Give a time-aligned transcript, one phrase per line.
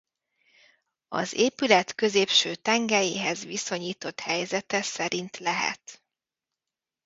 [1.07, 6.03] Az épület középső tengelyéhez viszonyított helyzete szerint lehet